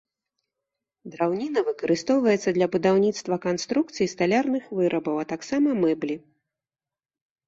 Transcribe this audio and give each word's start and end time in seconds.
Драўніна 1.15 1.59
выкарыстоўваецца 1.67 2.53
для 2.57 2.67
будаўніцтва 2.75 3.37
канструкцый 3.43 4.03
і 4.05 4.07
сталярных 4.13 4.63
вырабаў, 4.79 5.15
а 5.25 5.29
таксама 5.35 5.69
мэблі. 5.83 6.15